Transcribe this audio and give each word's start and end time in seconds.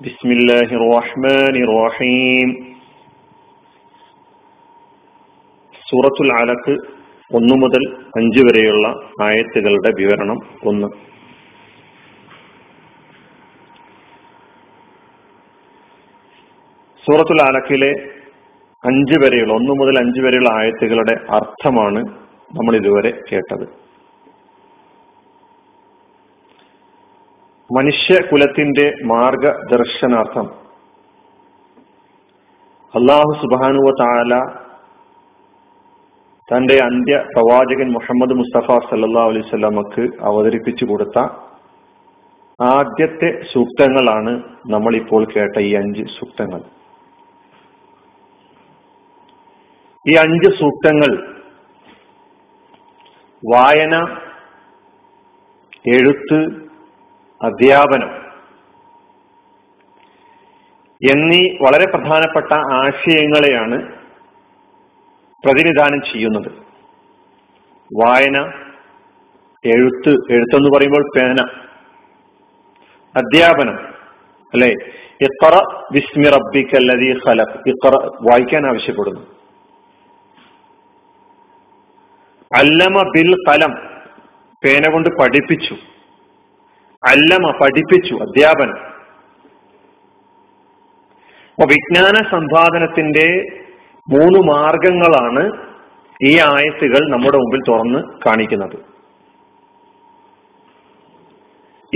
بسم 0.00 0.28
الله 0.30 0.68
الرحمن 0.78 1.54
الرحيم 1.62 2.48
സൂറത്തുൽ 5.86 6.30
അലക്ക് 6.32 6.74
ഒന്നു 7.30 7.54
മുതൽ 7.54 7.82
അഞ്ച് 8.16 8.40
വരെയുള്ള 8.46 8.86
ആയത്തുകളുടെ 9.22 9.90
വിവരണം 10.00 10.38
ഒന്ന് 10.64 10.88
സൂറത്തുൽ 17.04 17.40
അലക്കിലെ 17.42 17.92
അഞ്ച് 18.84 19.18
വരെയുള്ള 19.24 19.52
ഒന്നു 19.52 19.74
മുതൽ 19.74 19.98
അഞ്ച് 19.98 20.20
വരെയുള്ള 20.20 20.50
ആയത്തുകളുടെ 20.52 21.16
അർത്ഥമാണ് 21.38 22.02
നമ്മൾ 22.50 22.74
ഇതുവരെ 22.76 23.12
കേട്ടത് 23.30 23.66
മനുഷ്യകുലത്തിന്റെ 27.76 28.84
മാർഗദർശനാർത്ഥം. 29.04 30.46
അള്ളാഹു 32.94 33.30
സുബാനുവ 33.42 33.90
താല 34.00 34.34
തന്റെ 36.48 36.76
അന്ത്യ 36.84 37.16
പ്രവാചകൻ 37.34 37.88
മുഹമ്മദ് 37.92 38.34
മുസ്തഫ 38.40 38.76
സല്ലാ 38.90 39.22
അലൈവല്ലമക്ക് 39.30 40.02
അവതരിപ്പിച്ചു 40.24 40.84
കൊടുത്ത 40.84 41.18
ആദ്യത്തെ 42.60 43.30
സൂക്തങ്ങളാണ് 43.52 44.32
നമ്മൾ 44.72 44.96
ഇപ്പോൾ 44.96 45.22
കേട്ട 45.36 45.56
ഈ 45.68 45.70
അഞ്ച് 45.74 46.04
സൂക്തങ്ങൾ. 46.18 46.60
ഈ 50.06 50.14
അഞ്ച് 50.24 50.50
സൂക്തങ്ങൾ 50.60 51.12
വായന 53.42 53.94
എഴുത്ത് 55.94 56.63
അധ്യാപനം. 57.44 58.24
എന്നീ 61.10 61.48
വളരെ 61.62 61.86
പ്രധാനപ്പെട്ട 61.86 62.52
ആശയങ്ങളെയാണ് 62.52 63.98
പ്രതിനിധാനം 65.44 66.00
ചെയ്യുന്നത്. 66.12 66.52
വായന 68.00 68.52
എഴുത്ത് 69.64 70.32
എഴുത്തെന്ന് 70.32 70.76
പറയുമ്പോൾ 70.76 71.02
പേന. 71.16 71.40
അധ്യാപനം 73.16 73.88
അല്ലെ? 74.54 74.74
ഇത്ര 75.20 75.62
വിസ്മി 75.92 76.28
റബ്ബിക്കല്ലതി 76.28 77.20
ഖലഖ്. 77.28 77.68
ഇത്ര 77.68 77.94
വായിക്കാൻ 78.30 78.66
ആവശ്യപ്പെടുന്നു. 78.66 79.20
അല്ലമ 82.54 83.02
ബിൽ 83.02 83.34
കലം 83.48 83.74
പേന 84.64 84.92
കൊണ്ട് 84.92 85.08
പഠിപ്പിച്ചു. 85.20 85.76
അല്ലമ 87.06 87.58
പഠിപ്പിച്ചു 87.60 88.14
അധ്യാപനം. 88.14 88.78
അപ്പൊ 91.54 91.66
വിജ്ഞാന 91.66 92.14
സമ്പാദനത്തിന്റെ 92.30 93.26
മൂന്ന് 94.10 94.38
മാർഗങ്ങളാണ് 94.38 95.74
ഈ 96.22 96.38
ആയത്തുകൾ 96.38 97.08
നമ്മുടെ 97.08 97.38
മുമ്പിൽ 97.38 97.60
തുറന്ന് 97.68 97.98
കാണിക്കുന്നത്. 98.26 98.94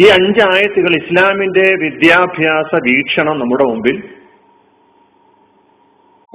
ഈ 0.01 0.07
അഞ്ച് 0.07 0.41
ആയത്തുകൾ 0.41 0.95
ഇസ്ലാമിന്റെ 0.95 1.75
വിദ്യാഭ്യാസ 1.81 2.75
വീക്ഷണം 2.75 3.39
നമ്മുടെ 3.39 3.65
മുമ്പിൽ 3.65 4.15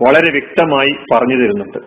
വളരെ 0.03 0.31
വ്യക്തമായി 0.31 1.05
പറഞ്ഞു 1.11 1.35
തരുന്നുണ്ട്. 1.35 1.77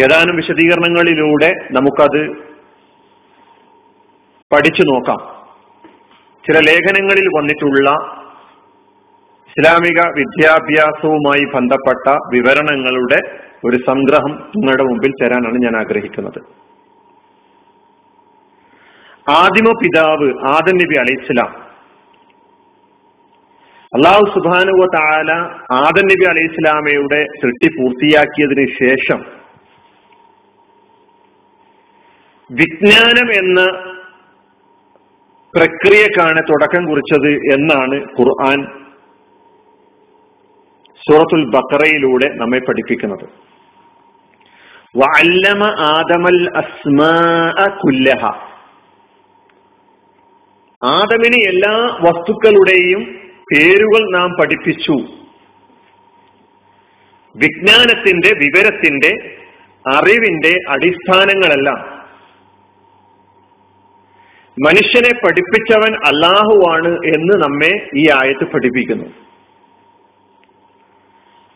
ഏതാനും 0.00 0.36
വിശദീകരണങ്ങളിലൂടെ 0.36 1.68
നമുക്കത് 1.70 2.51
പഠിച്ചു 4.52 4.82
നോക്കാം. 4.82 5.20
ചില 6.46 6.58
ലേഖനങ്ങളിൽ 6.60 7.28
വന്നിട്ടുള്ള 7.38 7.90
ഇസ്ലാമിക 9.48 10.00
വിദ്യാഭ്യാസവുമായി 10.16 11.44
ബന്ധപ്പെട്ട 11.54 12.18
വിവരണങ്ങളുടെ 12.32 13.20
ഒരു 13.64 13.76
സംഗ്രഹം 13.76 14.32
നിങ്ങളുടെ 14.56 14.82
മുമ്പിൽ 14.82 15.12
തരാനാണ് 15.22 15.54
ഞാൻ 15.54 15.76
ആഗ്രഹിക്കുന്നത്. 15.76 16.40
ആദിമ 19.30 19.72
പിതാവ് 19.82 20.28
ആദം 20.48 20.74
നബി 20.74 20.94
അലൈഹിസ്ലാം 20.94 21.50
അള്ളാഹു 23.92 24.24
സുബാനുവ 24.34 24.86
താല 24.94 25.32
ആദം 25.72 26.06
നബി 26.06 26.24
അലൈഹി 26.24 26.46
ഇസ്ലാമയുടെ 26.46 27.26
സൃഷ്ടി 27.40 27.68
പൂർത്തിയാക്കിയതിന് 27.68 28.66
ശേഷം 28.82 29.20
വിജ്ഞാനം 32.50 33.32
എന്ന 33.32 33.91
പ്രക്രിയക്കാണ് 35.56 36.42
തുടക്കം 36.42 36.86
കുറിച്ചത് 36.86 37.28
എന്നാണ് 37.28 37.94
ഖുർആൻ 37.94 38.66
സൂറത്തുൽ 41.08 41.44
ബക്കറയിലൂടെ 41.44 42.28
നമ്മെ 42.34 42.58
പഠിപ്പിക്കുന്നത്. 42.58 43.24
വഅല്ലമ 44.96 45.64
ആദമൽ 45.64 46.50
അസ്മാഅ 46.56 47.78
കുല്ലഹ. 47.80 48.24
ആദമിന് 50.84 51.46
എല്ലാ 51.46 51.98
വസ്തുക്കളുടെയും 52.02 53.20
പേരുകൾ 53.52 54.10
നാം 54.12 54.30
പഠിപ്പിച്ചു. 54.40 54.92
വിജ്ഞാനത്തിന്റെ 57.36 58.28
വിവരത്തിന്റെ 58.28 59.38
അറിവിന്റെ 59.88 60.58
അടിസ്ഥാനങ്ങളെല്ലാം. 60.68 61.91
മനുഷ്യനെ 64.60 65.12
പഠിപ്പിച്ചവൻ 65.12 65.94
അള്ളാഹുവാണ് 65.94 66.88
എന്ന് 66.88 67.42
നമ്മെ 67.42 67.88
ഈ 67.96 68.10
ആയത്ത് 68.10 68.44
പഠിപ്പിക്കുന്നു. 68.44 69.04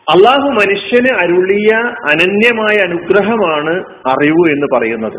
അള്ളാഹു 0.09 0.51
മനുഷ്യന് 0.51 1.09
അരുളിയ 1.19 1.75
അനന്യമായ 2.11 2.77
അനുഗ്രഹമാണ് 2.77 3.84
അറിവ് 4.09 4.51
എന്ന് 4.51 4.67
പറയുന്നത്. 4.75 5.17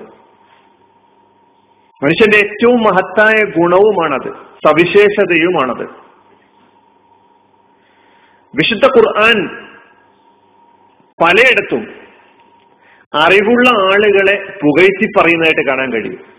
മനുഷ്യന്റെ 2.03 2.37
ഏറ്റവും 2.37 2.81
മഹത്തായ 2.81 3.43
ഗുണവുമാണത് 3.43 4.31
സവിശേഷതയുമാണത്. 4.67 5.89
വിശുദ്ധ 8.55 8.85
ഖുർആൻ 8.85 9.47
പലയിടത്തും 11.23 11.87
അറിവുള്ള 13.13 13.69
ആളുകളെ 13.69 14.59
പുകഴ്ത്തി 14.63 15.19
പറയുന്നതായിട്ട് 15.19 15.67
കാണാൻ 15.67 15.93
കഴിയും. 15.93 16.36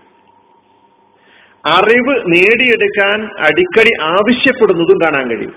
അറിവ് 1.64 2.14
നേടിയെടുക്കാൻ 2.26 3.18
അടിക്കടി 3.38 3.92
ആവശ്യപ്പെടുന്നതും 4.10 4.98
കാണാൻ 5.02 5.28
കഴിയും 5.28 5.56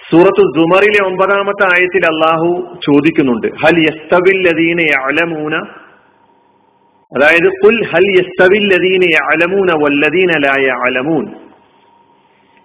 സൂറത്ത് 0.00 0.42
ജുമറിലെ 0.56 1.00
ഒമ്പതാമത്തെ 1.00 1.64
ആയത്തിൽ 1.74 2.06
അള്ളാഹു 2.06 2.48
ചോദിക്കുന്നുണ്ട് 2.82 3.46
ഹൽ 3.62 3.78
യസ്തവില്ലദീന 3.80 4.80
അലമൂന 5.00 5.54
അതായത് 7.12 7.48
കുൽ 7.62 7.76
ഹൽ 7.90 8.06
യസ്തവില്ലദീന 8.18 9.04
യഅലമൂന 9.10 9.72
വല്ലദീന 9.82 10.32
ലാ 10.38 10.54
യഅലമൂൻ? 10.62 11.24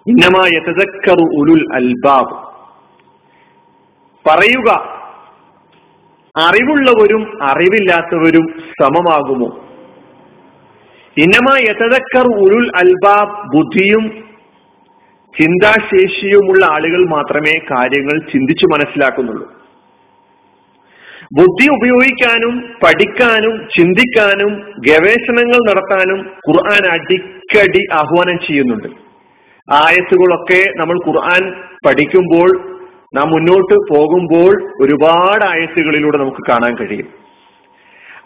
ഇന്നമാ 0.06 0.44
യതദക്കറു 0.48 1.24
ഉലുൽ 1.40 1.64
അൽബാബ്. 1.72 2.32
പറയുക 4.24 4.68
അറിവുള്ളവരും 6.36 7.22
അറിവില്ലാത്തവരും 7.42 8.46
സമമാകുമോ? 8.82 9.50
ഇന്നമാ 11.16 11.58
യഥതക്കർ 11.58 12.26
ഉരുൾ 12.44 12.70
അൽബാബ് 12.76 13.56
ബുദ്ധിയും 13.56 14.04
ചിന്താശേഷിയുമുള്ള 15.34 16.66
ആളുകൾ 16.66 17.08
മാത്രമേ 17.08 17.58
കാര്യങ്ങൾ 17.70 18.18
ചിന്തിച്ചു 18.32 18.66
മനസ്സിലാക്കുന്നുള്ളൂ. 18.66 19.46
ബുദ്ധി 21.38 21.66
ഉപയോഗിക്കാനും 21.68 22.54
പഠിക്കാനും 22.84 23.68
ചിന്തിക്കാനും 23.76 24.52
ഗവേഷണങ്ങൾ 24.88 25.60
നടത്താനും 25.68 26.20
ഖുർആൻ 26.48 26.84
അടിക്കടി 26.92 27.82
ആഹ്വാനം 27.92 28.38
ചെയ്യുന്നുണ്ട്. 28.38 28.88
ആയത്തുകളൊക്കെ 29.70 30.62
നമ്മൾ 30.76 30.98
ഖുർആൻ 31.08 31.42
പഠിക്കുമ്പോൾ 31.86 32.50
നാം 33.16 33.28
മുന്നോട്ട് 33.30 33.74
പോകുമ്പോൾ 33.94 34.52
ഒരുപാട് 34.82 35.44
ആയത്തുകളിലൂടെ 35.44 36.18
നമുക്ക് 36.18 36.50
കാണാൻ 36.50 36.74
കഴിയും. 36.74 37.08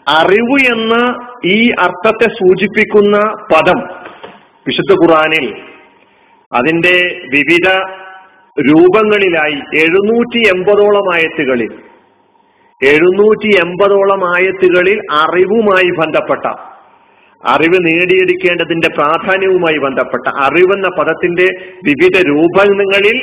അറിവ് 0.09 0.57
എന്ന 0.71 0.95
ഈ 1.45 1.69
അർത്ഥത്തെ 1.79 2.27
സൂചിപ്പിക്കുന്ന 2.33 3.17
പദം 3.55 3.79
വിശുദ്ധ 4.67 4.93
ഖുറാനിൽ 4.93 5.45
അതിന്റെ 6.51 6.95
വിവിധ 7.29 7.67
രൂപങ്ങളിലായി 8.57 9.77
എഴുന്നൂറ്റി 9.77 10.39
എൺപതോളം 10.47 11.13
ആയത്തുകളിൽ 11.13 11.71
എഴുന്നൂറ്റി 12.81 13.49
എൺപതോളം 13.57 14.35
ആയത്തുകളിൽ 14.35 14.97
അറിവുമായി 15.11 15.89
ബന്ധപ്പെട്ട 15.89 16.45
അറിവ് 17.43 17.79
നേടിയെടുക്കേണ്ടതിന്റെ 17.87 18.87
പ്രാധാന്യവുമായി 18.87 19.77
ബന്ധപ്പെട്ട 19.77 20.27
അറിവെന്ന 20.39 20.87
പദത്തിന്റെ 20.97 21.47
വിവിധ 21.83 22.17
രൂപങ്ങളിൽ 22.27 23.17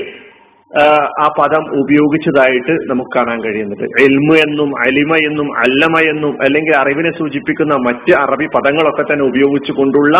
ആ 0.82 1.26
പദം 1.38 1.64
ഉപയോഗിച്ചതായിട്ട് 1.80 2.74
നമുക്ക് 2.90 3.12
കാണാൻ 3.16 3.38
കഴിയുന്നത്. 3.44 3.84
എൽമു 4.02 4.34
എന്നും 4.34 4.70
അലിമ 4.82 5.16
എന്നും 5.28 5.48
അല്ലമ 5.58 6.00
എന്നും 6.12 6.32
അല്ലെങ്കിൽ 6.42 6.74
അറിവിനെ 6.76 7.10
സൂചിപ്പിക്കുന്ന 7.18 7.74
മറ്റ് 7.86 8.12
അറബി 8.22 8.46
പദങ്ങളൊക്കെ 8.54 9.02
തന്നെ 9.02 9.24
ഉപയോഗിച്ചുകൊണ്ടുള്ള 9.24 10.18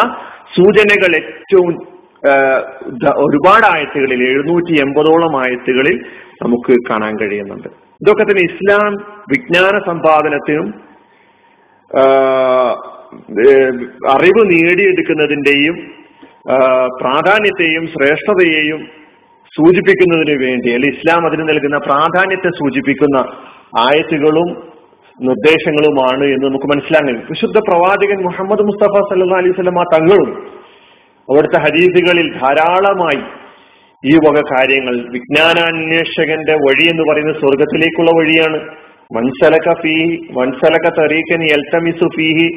സൂചനകൾ 0.56 1.12
ഏറ്റവും 1.17 1.75
ഒരുപാട് 3.25 3.67
ആയത്തുകളിൽ 3.67 4.21
എഴുന്നൂറ്റി 4.29 4.75
എൺപതോളം 4.81 5.35
ആയത്തുകളിൽ 5.43 5.97
നമുക്ക് 6.43 6.75
കാണാൻ 6.91 7.15
കഴിയുന്നുണ്ട്. 7.19 7.69
ഇതൊക്കെ 8.03 8.23
തന്നെ 8.23 8.43
ഇസ്ലാം 8.43 8.93
വിജ്ഞാന 9.31 9.75
സമ്പാദനത്തിനും 9.87 10.69
അറിവ് 14.09 14.43
നേടിയെടുക്കുന്നതിന്റെയും 14.53 15.77
പ്രാധാന്യത്തെയും 17.00 17.85
ശ്രേഷ്ഠതയെയും 17.87 18.81
സൂചിപ്പിക്കുന്നതിന് 19.56 20.35
വേണ്ടി 20.45 20.69
അല്ലെ 20.75 20.89
ഇസ്ലാം 20.89 21.27
അതിന് 21.27 21.45
നൽകുന്ന 21.49 21.79
പ്രാധാന്യത്തെ 21.79 22.51
സൂചിപ്പിക്കുന്ന 22.51 23.19
ആയത്തുകളും 23.79 24.49
നിർദ്ദേശങ്ങളുമാണ് 25.19 26.25
എന്ന് 26.25 26.47
നമുക്ക് 26.47 26.65
മനസ്സിലാകും 26.65 27.19
വിശുദ്ധ 27.31 27.59
പ്രവാചകൻ 27.59 28.19
മുഹമ്മദ് 28.23 28.62
മുസ്തഫ 28.62 29.03
സല്ലാ 29.11 29.39
അലൈഹി 29.39 29.55
സ്വലമ 29.55 29.83
തങ്ങളും 29.95 30.31
അവിടുത്തെ 31.29 31.59
ഹദീസുകളിൽ 31.59 32.29
ധാരാളമായി 32.43 33.23
ഈ 34.05 34.15
വക 34.17 34.39
കാര്യങ്ങൾ 34.53 34.97
വിജ്ഞാനാന്വേഷകന്റെ 35.11 36.55
വഴി 36.55 36.85
എന്ന് 36.85 37.05
പറയുന്ന 37.12 37.33
സ്വർഗത്തിലേക്കുള്ള 37.33 38.11
വഴിയാണ്. 38.11 38.59
മൻസലക 39.11 39.75
ഫീഹി 39.83 40.17
മൻസലക 40.39 40.87
തറീഖൻ 40.99 41.43
എൽത്തമിസു 41.49 42.07
ഫീഹി 42.17 42.49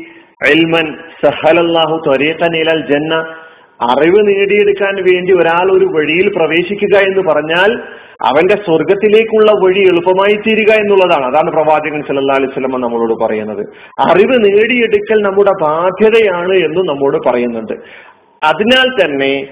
എൽമൻ 0.51 0.87
സഹലല്ലാഹു 1.25 1.95
ത്വരീഖൻ 2.07 2.53
ഇലൽ 2.57 2.81
ജന്ന 2.87 3.13
അറിവ് 3.81 4.27
നേടിയെടുക്കാൻ 4.27 4.95
വേണ്ടി 4.95 5.33
ഒരാൾ 5.33 5.71
ഒരു 5.71 5.85
വഴിയിൽ 5.85 6.31
പ്രവേശിക്കുക 6.35 6.97
എന്ന് 6.97 7.29
പറഞ്ഞാൽ 7.29 7.79
അവന്റെ 8.21 8.55
സ്വർഗത്തിലേക്കുള്ള 8.55 9.51
വഴി 9.51 9.79
എളുപ്പമായി 9.79 10.35
തീരുക 10.35 10.73
എന്നുള്ളതാണ്. 10.73 11.25
അതാണ് 11.25 11.51
പ്രവാചകൻ 11.51 12.01
സല്ലാ 12.01 12.35
അലൈഹി 12.35 12.51
സ്വലമ 12.51 12.77
നമ്മളോട് 12.77 13.25
പറയുന്നത്. 13.25 13.65
അറിവ് 13.99 14.45
നേടിയെടുക്കൽ 14.45 15.21
നമ്മുടെ 15.21 15.51
ബാധ്യതയാണ് 15.61 16.53
എന്ന് 16.53 16.89
നമ്മോട് 16.89 17.29
പറയുന്നുണ്ട്. 17.29 17.73
അതിനാൽ 18.43 19.05
തന്നെ 19.05 19.47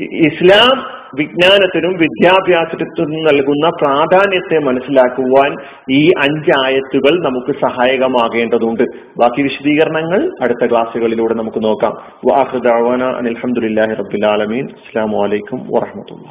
ഇസ്ലാം 0.00 0.99
വിജ്ഞാനത്തിനും 1.14 1.92
വിദ്യാഭ്യാസത്തിനും 1.92 3.24
നൽകുന്ന 3.24 3.68
പ്രാധാന്യത്തെ 3.68 4.58
മനസ്സിലാക്കുവാൻ 4.58 5.56
ഈ 5.90 6.12
അഞ്ചായത്തുകൾ 6.18 7.24
നമുക്ക് 7.24 7.60
സഹായകമാകേണ്ടതുണ്ട്. 7.60 8.82
ബാക്കി 9.18 9.42
വിശദീകരണങ്ങൾ 9.42 10.30
അടുത്ത 10.42 10.66
ക്ലാസ്സുകളിലൂടെ 10.70 11.34
നമുക്ക് 11.34 11.64
നോക്കാം. 11.64 11.92
വാഹുദാവാന 12.30 13.02
അനിൽഹമുല്ലാഹി 13.02 13.94
റബുലാലമീൻ 13.94 14.64
അസ്സാം 14.64 15.10
വലൈക്കും 15.10 15.58
വാഹമത്തുള്ള 15.58 16.28